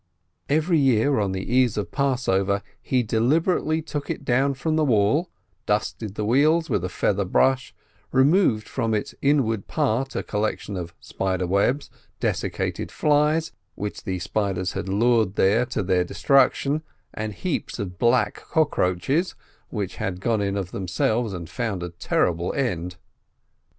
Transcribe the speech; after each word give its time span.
Every 0.49 0.79
year 0.79 1.19
on 1.19 1.31
the 1.31 1.43
Eve 1.43 1.77
of 1.77 1.91
Passover, 1.91 2.63
he 2.81 3.03
deliberately 3.03 3.83
took 3.83 4.09
it 4.09 4.25
down 4.25 4.55
from 4.55 4.75
the 4.75 4.83
wall, 4.83 5.29
dusted 5.67 6.15
the 6.15 6.25
wheels 6.25 6.71
with 6.71 6.83
a 6.83 6.89
feather 6.89 7.23
brush, 7.23 7.71
removed 8.11 8.67
from 8.67 8.95
its 8.95 9.13
inward 9.21 9.67
part 9.67 10.15
a 10.15 10.23
collection 10.23 10.75
of 10.75 10.95
spider 10.99 11.45
webs, 11.45 11.91
desiccated 12.19 12.91
flies, 12.91 13.51
which 13.75 14.03
the 14.03 14.17
spiders 14.17 14.71
had 14.73 14.89
lured 14.89 15.27
in 15.27 15.33
there 15.35 15.67
to 15.67 15.83
their 15.83 16.03
destruction, 16.03 16.81
and 17.13 17.33
heaps 17.35 17.77
of 17.77 17.99
black 17.99 18.33
cockroaches, 18.49 19.35
which 19.69 19.97
had 19.97 20.19
gone 20.19 20.41
in 20.41 20.57
of 20.57 20.71
themselves, 20.71 21.31
and 21.31 21.47
found 21.47 21.83
a 21.83 21.89
terrible 21.89 22.51
end. 22.55 22.95